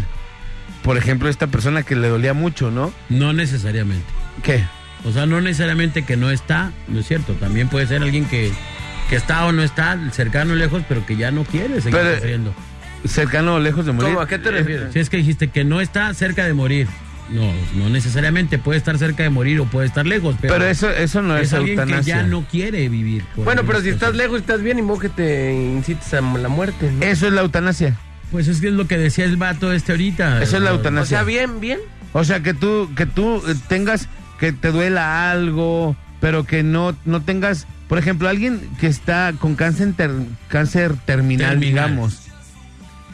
[0.83, 2.93] Por ejemplo, esta persona que le dolía mucho, ¿no?
[3.09, 4.05] No necesariamente.
[4.43, 4.63] ¿Qué?
[5.03, 7.33] O sea, no necesariamente que no está, no es cierto.
[7.33, 8.53] También puede ser alguien que,
[9.09, 12.15] que está o no está, cercano o lejos, pero que ya no quiere seguir Pero-
[12.15, 12.53] sufriendo.
[13.05, 14.09] Cercano o lejos de morir.
[14.09, 14.21] ¿Cómo?
[14.21, 14.91] ¿A qué te refieres?
[14.91, 16.87] Si es que dijiste que no está cerca de morir.
[17.29, 20.89] No, no necesariamente puede estar cerca de morir o puede estar lejos, pero, Pero eso,
[20.89, 23.23] eso no es, es alguien que ya no quiere vivir.
[23.35, 26.89] Bueno, pero si estás lejos, estás bien y modo que te incites a la muerte.
[26.91, 27.03] ¿no?
[27.05, 27.97] Eso es la eutanasia.
[28.31, 30.41] Pues es que es lo que decía el vato este ahorita.
[30.41, 31.17] Eso es la eutanasia.
[31.17, 31.79] O sea, bien, bien.
[32.13, 34.07] O sea, que tú, que tú eh, tengas,
[34.39, 39.55] que te duela algo, pero que no, no tengas, por ejemplo, alguien que está con
[39.55, 40.11] cáncer, ter-
[40.49, 41.59] cáncer terminal, Terminal.
[41.89, 42.19] digamos,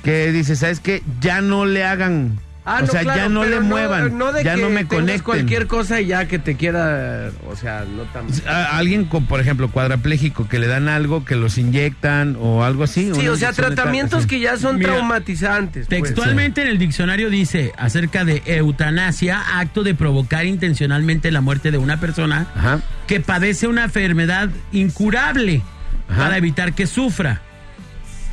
[0.03, 1.01] que dice, ¿sabes qué?
[1.21, 4.55] Ya no le hagan, Ah, o sea, claro, ya no le muevan, no de ya
[4.55, 5.21] que no me conecten.
[5.23, 8.25] cualquier cosa y ya que te quiera, o sea, no tan...
[8.47, 12.85] A- alguien con, por ejemplo, cuadrapléjico, que le dan algo, que los inyectan o algo
[12.85, 13.11] así.
[13.15, 15.87] Sí, o sea, tratamientos que ya son Mira, traumatizantes.
[15.87, 16.01] pues.
[16.03, 21.77] Textualmente en el diccionario dice acerca de eutanasia, acto de provocar intencionalmente la muerte de
[21.77, 22.79] una persona Ajá.
[23.07, 25.61] Que padece una enfermedad incurable
[26.09, 26.23] Ajá.
[26.23, 27.41] para evitar que sufra.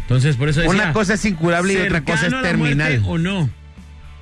[0.02, 3.02] Entonces, por eso decía, Una cosa es incurable y otra cosa es terminal.
[3.06, 3.48] o no.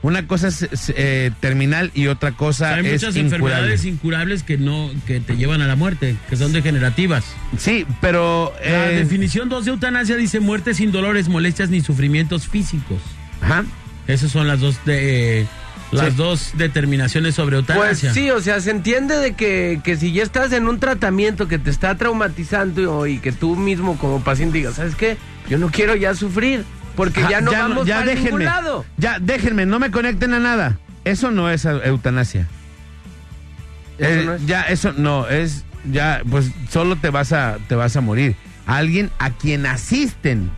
[0.01, 3.25] Una cosa es, eh, terminal y otra cosa Hay es muchas incurable.
[3.25, 7.25] enfermedades incurables que no que te llevan a la muerte, que son degenerativas.
[7.57, 8.55] Sí, pero...
[8.65, 13.01] La eh, definición 2 de eutanasia dice muerte sin dolores, molestias ni sufrimientos físicos.
[13.41, 13.65] Ajá.
[14.07, 15.47] Esas son las dos de
[15.91, 16.17] las Sí.
[16.17, 18.13] dos determinaciones sobre Pues eutanasia.
[18.13, 21.59] sí, o sea, se entiende de que, que si ya estás en un tratamiento que
[21.59, 25.17] te está traumatizando y, y que tú mismo como paciente digas, ¿sabes qué?
[25.49, 28.85] Yo no quiero ya sufrir, porque ya no vamos ya para ningún lado.
[28.99, 30.79] Ya, déjenme, no me conecten a nada.
[31.05, 32.47] Eso no es eu- eutanasia.
[33.99, 34.47] Eso Eh, no es.
[34.47, 38.37] Ya, eso no, es, ya, pues solo te vas a, te vas a morir.
[38.67, 40.51] Alguien a quien asisten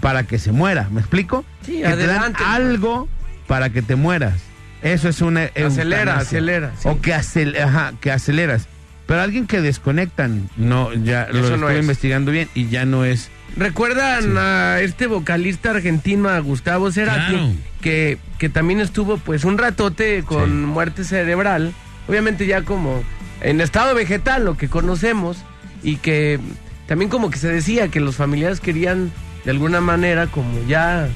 [0.00, 1.44] para que se muera, ¿me explico?
[1.66, 2.48] Sí, que te dan adelante, pues.
[2.50, 3.08] algo
[3.48, 4.34] para que te mueras.
[4.82, 6.20] Eso es una Acelera, eutanasia.
[6.20, 6.88] acelera, sí.
[6.88, 8.66] O que, acel- ajá, que aceleras.
[9.06, 11.80] Pero alguien que desconectan, no, ya lo Eso no estuve es.
[11.80, 13.28] investigando bien y ya no es.
[13.56, 17.32] ¿Recuerdan a este vocalista argentino, a Gustavo Cerati?
[17.32, 17.52] Claro.
[17.80, 21.72] Que, que también estuvo pues un ratote con muerte cerebral.
[22.08, 23.02] Obviamente ya como
[23.40, 25.38] en estado vegetal, lo que conocemos.
[25.82, 26.38] Y que
[26.86, 29.10] también como que se decía que los familiares querían
[29.44, 31.08] de alguna manera como ya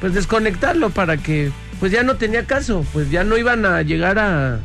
[0.00, 2.84] pues desconectarlo para que pues ya no tenía caso.
[2.92, 4.58] Pues ya no iban a llegar a...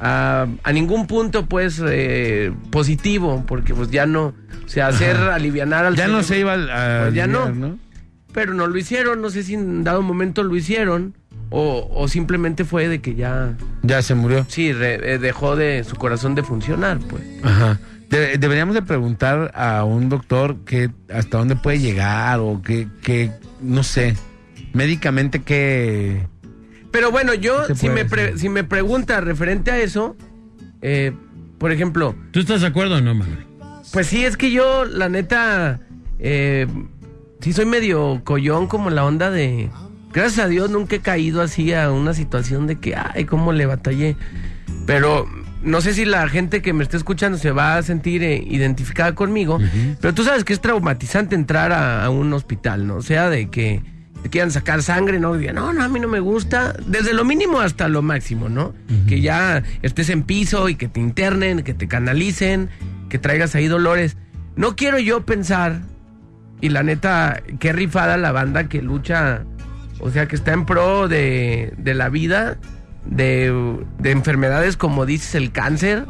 [0.00, 4.26] A, a ningún punto pues eh, positivo porque pues ya no
[4.64, 7.02] o sea hacer alivianar al Ya no se iba a.
[7.02, 7.78] Pues ya aliviar, no.
[8.32, 11.14] Pero no lo hicieron, no sé si en dado momento lo hicieron
[11.50, 14.46] o, o simplemente fue de que ya, Ya se murió.
[14.48, 17.24] sí, re- eh, dejó de su corazón de funcionar, pues.
[17.42, 17.80] Ajá.
[18.08, 23.32] De- deberíamos de preguntar a un doctor que hasta dónde puede llegar o que, que
[23.60, 24.14] no sé,
[24.78, 26.26] médicamente que...
[26.90, 30.16] Pero bueno, yo, ¿Qué se si me, pre- si me pregunta referente a eso,
[30.80, 31.12] eh,
[31.58, 33.44] por ejemplo, ¿Tú estás de acuerdo o no, Manuel?
[33.92, 35.80] pues sí, es que yo, la neta,
[36.18, 36.66] eh,
[37.40, 39.68] sí soy medio collón como la onda de...
[40.12, 43.66] Gracias a Dios nunca he caído así a una situación de que, ay, cómo le
[43.66, 44.16] batallé.
[44.86, 45.28] Pero
[45.62, 49.14] no sé si la gente que me está escuchando se va a sentir eh, identificada
[49.14, 49.58] conmigo,
[50.00, 52.96] pero tú sabes que es traumatizante entrar a, a un hospital, ¿no?
[52.96, 53.82] O sea, de que
[54.22, 55.36] te quieran sacar sangre, ¿no?
[55.36, 56.74] Y digan, no, no, a mí no me gusta.
[56.86, 58.74] Desde lo mínimo hasta lo máximo, ¿no?
[59.06, 62.68] Que ya estés en piso y que te internen, que te canalicen,
[63.08, 64.16] que traigas ahí dolores.
[64.56, 65.80] No quiero yo pensar,
[66.60, 69.44] y la neta, qué rifada la banda que lucha,
[70.00, 72.58] o sea, que está en pro de, de la vida,
[73.06, 76.06] de, de enfermedades como dices el cáncer,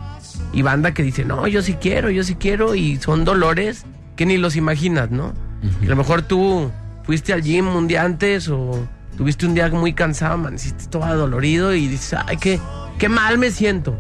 [0.52, 3.84] y banda que dice, no, yo sí quiero, yo sí quiero, y son dolores
[4.16, 5.34] que ni los imaginas, ¿no?
[5.82, 6.70] A lo mejor tú
[7.08, 8.86] fuiste al gym un día antes o
[9.16, 12.60] tuviste un día muy cansado, amaneciste todo dolorido y dices, ay, qué,
[12.98, 13.98] qué mal me siento.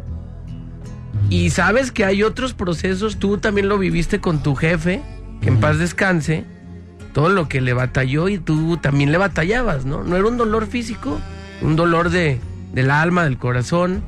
[1.30, 5.00] Y sabes que hay otros procesos, tú también lo viviste con tu jefe,
[5.40, 6.44] que en paz descanse,
[7.14, 10.04] todo lo que le batalló y tú también le batallabas, ¿no?
[10.04, 11.18] No era un dolor físico,
[11.62, 12.38] un dolor de,
[12.74, 14.02] del alma, del corazón.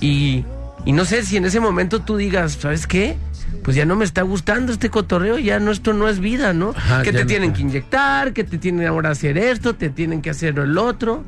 [0.00, 0.46] Y,
[0.86, 3.18] y no sé si en ese momento tú digas, ¿sabes qué?
[3.62, 6.70] Pues ya no me está gustando este cotorreo, ya no, esto no es vida, ¿no?
[6.70, 10.22] Ajá, que te no tienen que inyectar, que te tienen ahora hacer esto, te tienen
[10.22, 11.24] que hacer el otro.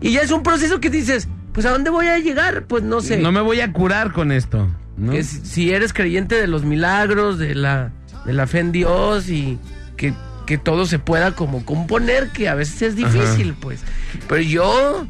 [0.00, 2.64] Y ya es un proceso que dices, pues ¿a dónde voy a llegar?
[2.64, 3.18] Pues no sé.
[3.18, 4.68] No me voy a curar con esto.
[4.96, 5.12] ¿no?
[5.22, 7.92] Si, eres creyente de los milagros, de la,
[8.24, 9.58] de la fe en Dios y
[9.96, 10.14] que,
[10.46, 13.80] que todo se pueda como componer, que a veces es difícil, pues.
[14.28, 15.06] Pero yo,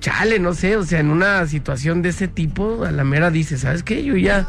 [0.00, 3.58] chale, no sé, o sea, en una situación de ese tipo, a la mera dice,
[3.58, 4.02] ¿sabes qué?
[4.02, 4.48] Yo ya,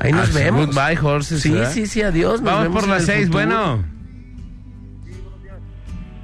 [0.00, 0.66] ahí nos Ah, sí, vemos.
[0.66, 1.40] Goodbye, horses.
[1.42, 1.70] Sí, ¿verdad?
[1.70, 2.40] sí, sí, adiós.
[2.40, 3.46] nos Vamos vemos por las seis, futuro.
[3.46, 3.84] bueno.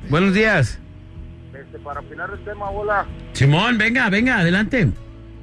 [0.08, 0.78] Buenos días.
[1.52, 3.06] Este, para opinar el tema, hola.
[3.32, 4.88] Simón, venga, venga, adelante.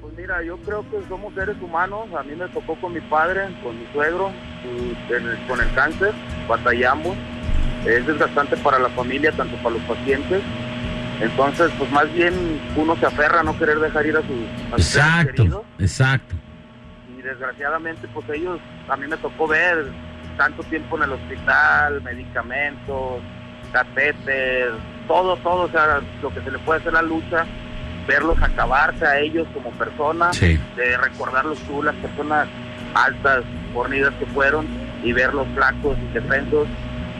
[0.02, 2.08] Pues mira, yo creo que somos seres humanos.
[2.18, 4.32] A mí me tocó con mi padre, con mi suegro,
[5.48, 6.14] con el cáncer.
[6.48, 7.16] Batallamos.
[7.86, 10.42] Es desgastante para la familia, tanto para los pacientes.
[11.20, 12.34] Entonces, pues más bien
[12.78, 15.64] uno se aferra a no querer dejar ir a sus, a seres queridos.
[15.66, 16.36] Exacto, exacto.
[17.24, 18.60] Desgraciadamente pues ellos
[18.90, 19.86] a mí me tocó ver
[20.38, 23.22] tanto tiempo en el hospital medicamentos
[23.72, 24.72] catéter
[25.08, 27.46] todo todo o sea lo que se le puede hacer a la lucha
[28.08, 30.60] verlos acabarse a ellos como personas Sí.
[30.76, 32.48] de recordarlos tú las personas
[32.94, 33.44] altas
[33.74, 34.68] fornidas que fueron
[35.04, 36.68] y verlos flacos indefensos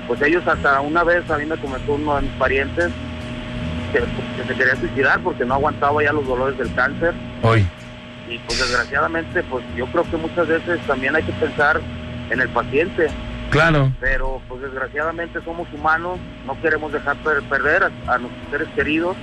[0.08, 2.92] pues ellos hasta una vez a mí me comentó uno de mis parientes
[3.94, 7.66] que, que se quería suicidar porque no aguantaba ya los dolores del cáncer Hoy.
[8.34, 11.80] Y pues desgraciadamente pues yo creo que muchas veces también hay que pensar
[12.30, 13.08] en el paciente
[13.52, 13.92] Claro.
[14.00, 16.18] pero pues desgraciadamente somos humanos
[16.48, 19.16] no queremos dejar per- perder a, a nuestros seres queridos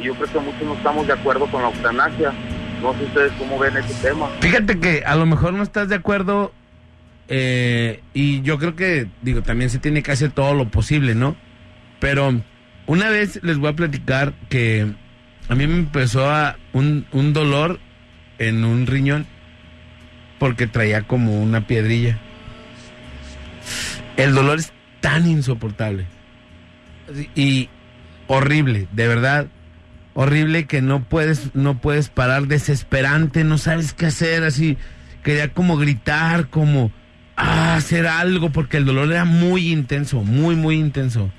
[0.00, 2.32] y yo creo que muchos no estamos de acuerdo con la eutanasia
[2.80, 5.96] no sé ustedes cómo ven ese tema Fíjate que a lo mejor no estás de
[5.96, 6.52] acuerdo
[7.28, 11.36] eh, y yo creo que, digo, también se tiene que hacer todo lo posible, ¿no?
[11.98, 12.34] Pero
[12.86, 14.92] una vez les voy a platicar que
[15.48, 17.78] a mí me empezó a un, un dolor
[18.38, 19.26] en un riñón
[20.38, 22.18] porque traía como una piedrilla.
[24.16, 26.06] El dolor es tan insoportable
[27.34, 27.68] y
[28.26, 29.46] horrible, de verdad
[30.14, 34.78] horrible que no puedes no puedes parar desesperante no sabes qué hacer así
[35.22, 36.92] quería como gritar como
[37.36, 41.32] ah, hacer algo porque el dolor era muy intenso muy muy intenso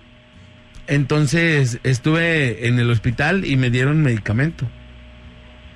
[0.87, 4.67] entonces estuve en el hospital y me dieron medicamento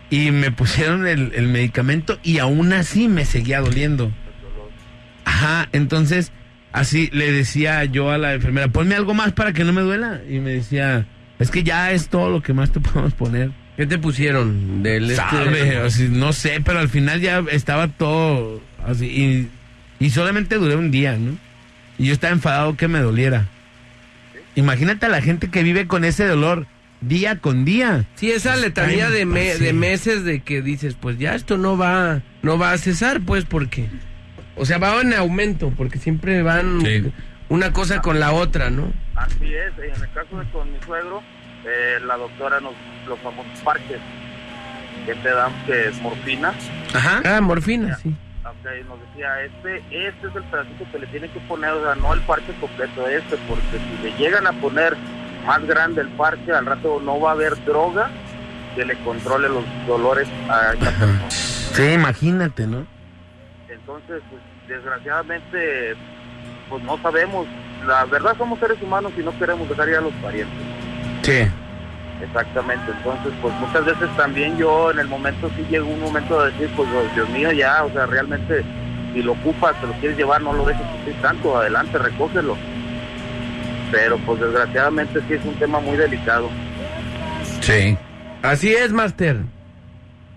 [0.10, 4.12] y me pusieron el, el medicamento y aún así me seguía doliendo
[5.26, 6.32] ajá entonces
[6.72, 10.22] así le decía yo a la enfermera ponme algo más para que no me duela
[10.30, 11.06] y me decía
[11.40, 13.52] es que ya es todo lo que más te podemos poner.
[13.78, 14.84] ¿Qué te pusieron?
[14.84, 19.06] Del este- Sabe, o sea, no sé, pero al final ya estaba todo así.
[19.06, 21.38] Y, y solamente duré un día, ¿no?
[21.98, 23.48] Y yo estaba enfadado que me doliera.
[24.56, 26.68] Imagínate a la gente que vive con ese dolor
[27.02, 28.06] día con día.
[28.16, 32.22] Sí, esa letanía de, me- de meses de que dices, pues ya esto no va,
[32.42, 33.88] no va a cesar, pues porque,
[34.56, 36.80] o sea, va en aumento, porque siempre van
[37.50, 38.92] una cosa con la otra, ¿no?
[39.16, 41.22] así es en el caso de con mi suegro
[41.66, 42.72] eh, la doctora nos
[43.06, 43.98] los famosos parques
[45.06, 46.54] que te dan que es morfina
[46.94, 47.22] Ajá.
[47.26, 48.16] Ah, morfina, sí.
[48.46, 51.96] Ok, nos decía, este, este es el pedacito que le tiene que poner, o sea,
[51.96, 54.96] no el parche completo, este, porque si le llegan a poner
[55.46, 58.10] más grande el parche, al rato no va a haber droga
[58.76, 61.30] que le controle los dolores a esta persona.
[61.30, 62.86] Sí, imagínate, ¿no?
[63.68, 65.96] Entonces, pues, desgraciadamente,
[66.70, 67.48] pues no sabemos.
[67.86, 70.58] La verdad somos seres humanos y no queremos dejar ir a los parientes.
[71.24, 71.48] Sí.
[72.22, 76.52] Exactamente, entonces pues muchas veces también yo en el momento sí llegó un momento de
[76.52, 78.62] decir, pues oh, Dios mío ya, o sea, realmente
[79.14, 82.58] si lo ocupas, te lo quieres llevar, no lo dejes sufrir tanto, adelante, recógelo.
[83.92, 86.50] Pero pues desgraciadamente sí es un tema muy delicado.
[87.62, 87.98] Sí.
[88.42, 89.38] Así es, Master.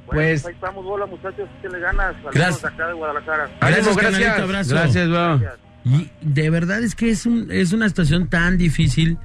[0.07, 2.65] Pues ahí estamos, hola muchachos, que le ganas, Gracias.
[2.65, 3.49] acá de Guadalajara.
[3.61, 4.75] Gracias, carnalito, abrazo.
[4.75, 5.41] Gracias, bro.
[5.85, 9.19] Y de verdad es que es, un, es una situación tan difícil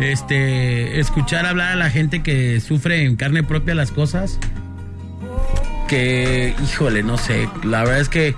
[0.00, 4.38] este escuchar hablar a la gente que sufre en carne propia las cosas
[5.88, 8.34] que, híjole, no sé, la verdad es que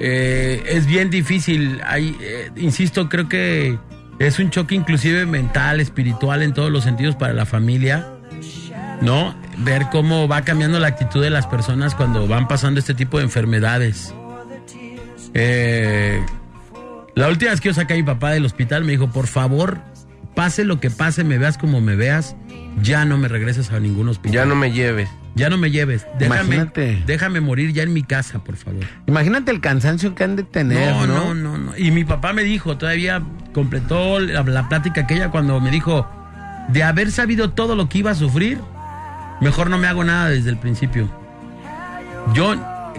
[0.00, 1.80] eh, es bien difícil.
[1.84, 3.76] Hay, eh, insisto, creo que
[4.18, 8.06] es un choque inclusive mental, espiritual en todos los sentidos para la familia,
[9.00, 9.34] ¿no?
[9.58, 13.24] Ver cómo va cambiando la actitud de las personas cuando van pasando este tipo de
[13.24, 14.14] enfermedades.
[15.34, 16.24] Eh,
[17.14, 19.78] la última vez que yo saqué a mi papá del hospital me dijo, por favor,
[20.34, 22.36] pase lo que pase, me veas como me veas,
[22.82, 24.32] ya no me regreses a ningún hospital.
[24.34, 25.08] Ya no me lleves.
[25.34, 26.06] Ya no me lleves.
[26.18, 27.02] Déjame, Imagínate.
[27.06, 28.84] déjame morir ya en mi casa, por favor.
[29.06, 31.34] Imagínate el cansancio que han de tener, No, ¿no?
[31.34, 31.76] no, no, no.
[31.78, 33.22] Y mi papá me dijo, todavía
[33.52, 36.06] completó la, la plática aquella cuando me dijo,
[36.68, 38.58] de haber sabido todo lo que iba a sufrir,
[39.40, 41.08] mejor no me hago nada desde el principio.
[42.34, 42.54] Yo,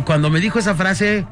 [0.06, 1.26] cuando me dijo esa frase,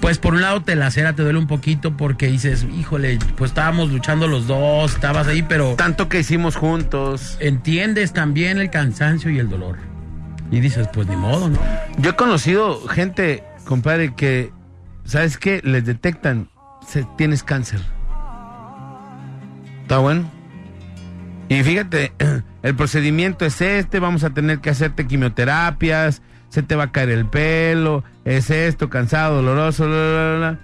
[0.00, 3.90] pues por un lado te lacera, te duele un poquito porque dices, híjole, pues estábamos
[3.90, 5.74] luchando los dos, estabas ahí, pero...
[5.76, 7.36] Tanto que hicimos juntos.
[7.40, 9.78] Entiendes también el cansancio y el dolor.
[10.50, 11.58] Y dices, pues ni modo, ¿no?
[11.98, 14.52] Yo he conocido gente, compadre, que,
[15.04, 15.60] ¿sabes qué?
[15.64, 16.48] Les detectan,
[16.86, 17.80] se- tienes cáncer.
[19.90, 20.30] ¿Está bueno?
[21.48, 22.12] Y fíjate,
[22.62, 27.08] el procedimiento es este, vamos a tener que hacerte quimioterapias, se te va a caer
[27.10, 30.58] el pelo, es esto, cansado, doloroso, bla, bla, bla.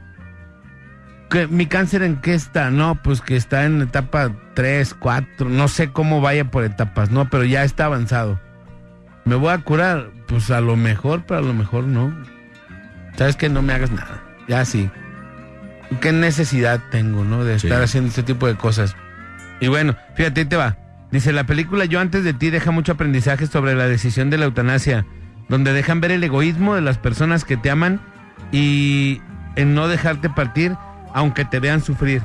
[1.28, 2.70] ¿Qué- ¿Mi cáncer en qué está?
[2.70, 7.28] No, pues que está en etapa 3, 4, no sé cómo vaya por etapas, no,
[7.28, 8.38] pero ya está avanzado.
[9.24, 10.10] ¿Me voy a curar?
[10.28, 12.16] Pues a lo mejor, pero a lo mejor no.
[13.16, 14.22] ¿Sabes que No me hagas nada.
[14.46, 14.88] Ya sí.
[16.00, 17.42] ¿Qué necesidad tengo, no?
[17.42, 18.94] De estar haciendo este tipo de cosas.
[19.60, 20.76] Y bueno, fíjate, ahí te va.
[21.10, 24.46] Dice, la película Yo antes de ti deja mucho aprendizaje sobre la decisión de la
[24.46, 25.06] eutanasia,
[25.48, 28.00] donde dejan ver el egoísmo de las personas que te aman
[28.52, 29.20] y
[29.54, 30.76] en no dejarte partir,
[31.14, 32.22] aunque te vean sufrir.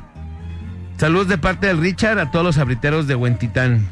[0.97, 3.87] Saludos de parte del Richard a todos los abriteros de Huentitán.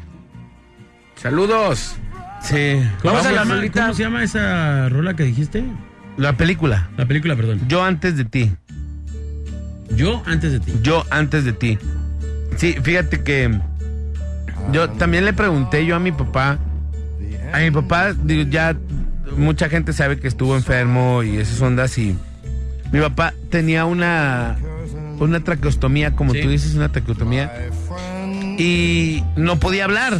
[1.16, 1.96] Saludos.
[2.40, 2.80] Sí.
[3.02, 3.62] ¿Cómo, Vamos se a la llama.
[3.72, 5.64] ¿Cómo se llama esa rola que dijiste?
[6.16, 6.88] La película.
[6.96, 7.60] La película, perdón.
[7.68, 8.52] Yo antes de ti.
[9.94, 10.72] Yo antes de ti.
[10.82, 11.78] Yo antes de ti.
[12.60, 13.58] Sí, fíjate que
[14.70, 16.58] yo también le pregunté yo a mi papá.
[17.54, 18.76] A mi papá, digo, ya
[19.38, 22.14] mucha gente sabe que estuvo enfermo y esas ondas y
[22.92, 24.58] mi papá tenía una
[25.20, 26.42] una traqueostomía, como Sí.
[26.42, 27.50] tú dices, una traqueostomía
[28.58, 30.18] y no podía hablar.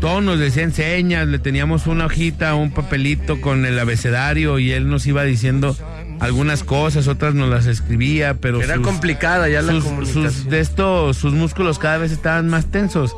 [0.00, 4.88] Todos nos decían señas, le teníamos una hojita, un papelito con el abecedario y él
[4.88, 5.76] nos iba diciendo
[6.20, 10.30] algunas cosas, otras nos las escribía, pero Era sus- complicada ya la sus, comunicación.
[10.32, 13.14] sus- de esto, sus músculos cada vez estaban más tensos.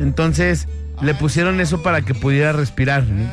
[0.00, 0.66] Entonces
[1.02, 3.04] le pusieron eso para que pudiera respirar.
[3.04, 3.28] ¿no?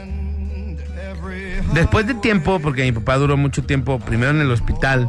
[1.73, 5.07] Después de tiempo, porque mi papá duró mucho tiempo, primero en el hospital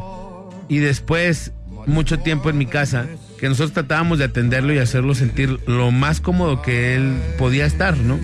[0.69, 1.51] y después
[1.85, 3.05] mucho tiempo en mi casa,
[3.37, 7.97] que nosotros tratábamos de atenderlo y hacerlo sentir lo más cómodo que él podía estar,
[7.97, 8.17] ¿no?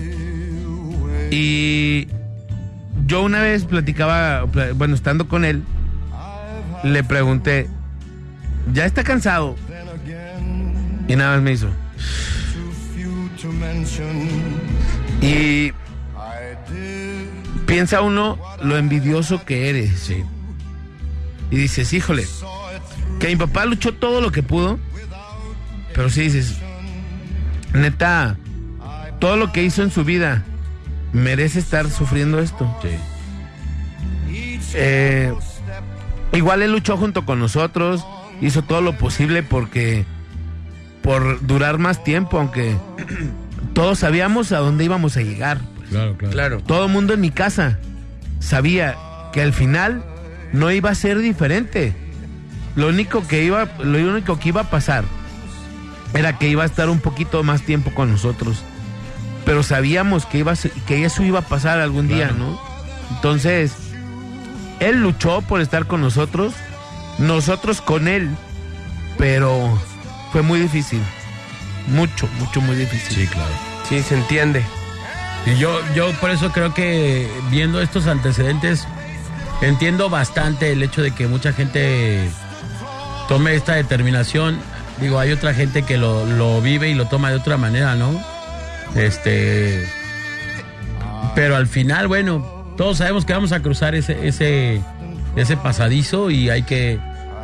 [1.30, 2.08] Y
[3.10, 5.64] yo una vez platicaba, pla- bueno, estando con él,
[6.84, 7.68] le pregunté,
[8.72, 9.56] ¿ya está cansado?
[11.08, 11.68] Y nada más me hizo.
[15.20, 15.72] Y
[17.66, 20.08] piensa uno lo envidioso que eres.
[21.50, 22.26] Y dices, híjole,
[23.18, 24.78] que mi papá luchó todo lo que pudo,
[25.94, 26.58] pero sí dices,
[27.74, 28.36] neta,
[29.18, 30.44] todo lo que hizo en su vida
[31.12, 32.68] merece estar sufriendo esto.
[34.74, 35.34] Eh,
[36.32, 38.06] igual él luchó junto con nosotros,
[38.40, 40.04] hizo todo lo posible porque
[41.02, 42.76] por durar más tiempo, aunque
[43.74, 45.60] todos sabíamos a dónde íbamos a llegar.
[45.88, 46.32] Claro, claro.
[46.32, 46.60] Claro.
[46.60, 47.78] Todo el mundo en mi casa
[48.38, 48.96] sabía
[49.32, 50.04] que al final
[50.52, 51.94] no iba a ser diferente.
[52.76, 55.04] Lo único que iba, lo único que iba a pasar
[56.14, 58.62] era que iba a estar un poquito más tiempo con nosotros.
[59.50, 62.34] Pero sabíamos que iba a ser- que eso iba a pasar algún día, Claro.
[62.38, 62.60] ¿no?
[63.16, 63.72] Entonces,
[64.78, 66.54] él luchó por estar con nosotros,
[67.18, 68.30] nosotros con él,
[69.18, 69.76] pero
[70.30, 71.02] fue muy difícil.
[71.88, 73.12] Mucho, mucho, muy difícil.
[73.16, 73.50] Sí, claro.
[73.88, 74.64] Sí, se entiende.
[75.46, 78.86] Y yo, yo por eso creo que viendo estos antecedentes,
[79.62, 82.30] entiendo bastante el hecho de que mucha gente
[83.26, 84.60] tome esta determinación.
[85.00, 88.29] Digo, hay otra gente que lo, lo vive y lo toma de otra manera, ¿no?
[88.94, 89.86] Este.
[91.34, 92.44] Pero al final, bueno,
[92.76, 94.80] todos sabemos que vamos a cruzar ese, ese,
[95.36, 96.98] ese pasadizo y hay que.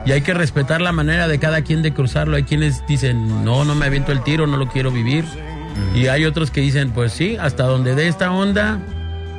[0.05, 2.37] Y hay que respetar la manera de cada quien de cruzarlo.
[2.37, 5.25] Hay quienes dicen, no, no me aviento el tiro, no lo quiero vivir.
[5.97, 8.79] Y hay otros que dicen, pues sí, hasta donde dé esta onda.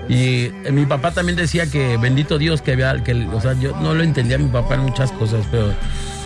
[0.10, 3.76] Y eh, mi papá también decía que bendito Dios que había, que, o sea, yo
[3.82, 5.74] no lo entendía mi papá en muchas cosas, pero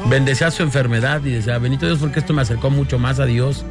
[0.09, 3.65] bendecía su enfermedad y decía, bendito Dios porque esto me acercó mucho más a Dios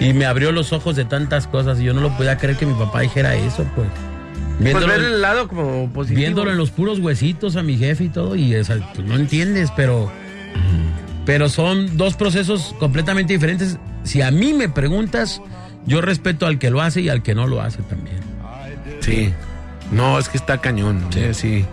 [0.00, 2.66] y me abrió los ojos de tantas cosas y yo no lo podía creer que
[2.66, 3.88] mi papá dijera eso, pues.
[4.58, 6.18] Pues Viéndolo, ver el lado como positivo.
[6.18, 9.14] viéndolo en los puros huesitos a mi jefe y todo y o sea, tú no
[9.16, 10.10] entiendes, pero
[11.24, 13.78] pero son dos procesos completamente diferentes.
[14.04, 15.40] Si a mí me preguntas,
[15.86, 18.16] yo respeto al que lo hace y al que no lo hace también.
[19.00, 19.32] Sí.
[19.92, 21.06] No, es que está cañón.
[21.10, 21.64] Sí, sí.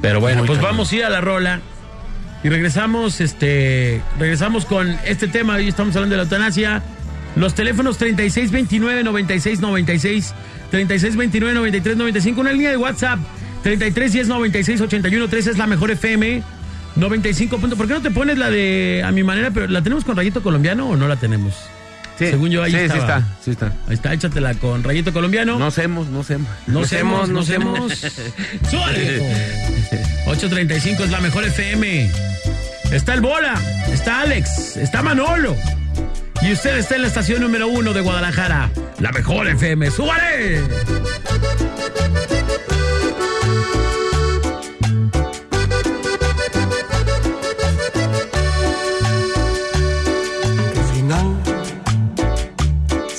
[0.00, 0.72] Pero bueno, Muy pues cañón.
[0.72, 1.60] vamos a ir a la rola.
[2.44, 5.54] Y regresamos, este, regresamos con este tema.
[5.54, 6.82] Hoy estamos hablando de la eutanasia.
[7.36, 10.32] Los teléfonos 3629-9696,
[10.72, 13.20] 3629-9395, una línea de WhatsApp,
[13.64, 16.42] 3310-9681, 3 es la mejor FM,
[16.96, 17.78] 95 puntos.
[17.78, 19.50] ¿Por qué no te pones la de a mi manera?
[19.50, 21.54] Pero ¿la tenemos con rayito colombiano o no la tenemos?
[22.18, 22.26] Sí.
[22.28, 23.72] Según yo, ahí sí, sí está, sí está.
[23.88, 25.58] Ahí está, échatela con rayito colombiano.
[25.58, 26.48] No semos, no semos.
[26.66, 27.42] No semos, no.
[27.42, 27.88] ¡Súbale!
[30.26, 32.10] 835 es la mejor FM.
[32.92, 33.54] Está el Bola,
[33.90, 35.56] está Alex, está Manolo.
[36.42, 39.90] Y usted está en la estación número uno de Guadalajara, la mejor FM.
[39.90, 40.60] ¡Súbale!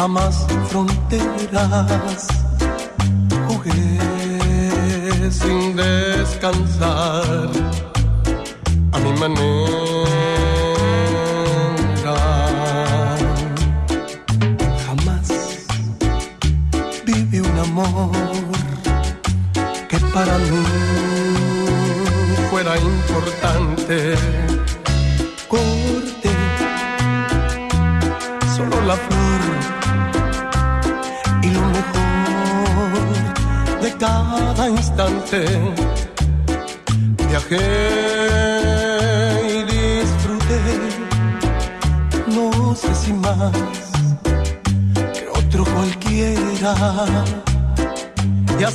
[0.00, 2.26] jamás fronteras.
[3.46, 3.98] Jugué
[5.30, 7.50] sin descansar
[8.92, 9.89] a mi manera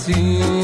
[0.08, 0.55] assim.